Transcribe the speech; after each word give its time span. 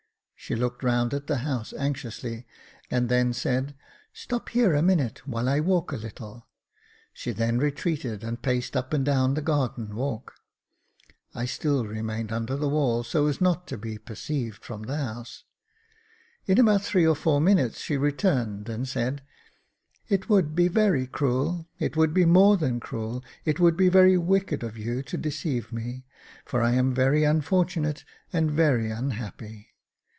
She 0.43 0.55
looked 0.55 0.83
round 0.83 1.13
at 1.13 1.27
the 1.27 1.37
house 1.45 1.71
anxiously, 1.77 2.47
and 2.89 3.09
then 3.09 3.31
said, 3.31 3.75
"Stop 4.11 4.49
here 4.49 4.73
a 4.73 4.81
minute, 4.81 5.27
while 5.27 5.47
I 5.47 5.59
walk 5.59 5.91
a 5.91 5.97
little." 5.97 6.47
She 7.13 7.31
then 7.31 7.59
retreated, 7.59 8.23
and 8.23 8.41
paced 8.41 8.75
up 8.75 8.91
and 8.91 9.05
down 9.05 9.35
the 9.35 9.43
garden 9.43 9.95
walk. 9.95 10.33
I 11.35 11.45
still 11.45 11.85
remained 11.85 12.31
under 12.31 12.55
the 12.57 12.67
wall, 12.67 13.03
so 13.03 13.27
as 13.27 13.39
not 13.39 13.67
to 13.67 13.77
be 13.77 13.99
per 13.99 14.13
^ 14.15 14.17
Jacob 14.17 14.55
Faithful 14.57 14.65
305 14.65 14.65
ceived 14.65 14.65
from 14.65 14.81
the 14.83 14.97
house. 14.97 15.43
In 16.47 16.59
about 16.59 16.81
three 16.81 17.05
or 17.05 17.15
four 17.15 17.39
minutes 17.39 17.79
she 17.79 17.95
returned 17.95 18.67
and 18.67 18.87
said," 18.87 19.21
It 20.09 20.27
would 20.27 20.55
be 20.55 20.67
very 20.67 21.05
cruel— 21.05 21.69
it 21.79 21.95
would 21.95 22.15
be 22.15 22.25
more 22.25 22.57
than 22.57 22.79
cruel— 22.79 23.23
it 23.45 23.59
would 23.59 23.77
be 23.77 23.89
very 23.89 24.17
wicked 24.17 24.63
of 24.63 24.75
you 24.75 25.03
to 25.03 25.17
deceive 25.17 25.71
me, 25.71 26.03
for 26.45 26.63
I 26.63 26.71
am 26.71 26.95
very 26.95 27.23
unfortunate 27.23 28.03
and 28.33 28.49
very 28.49 28.89
unhappy." 28.89 29.67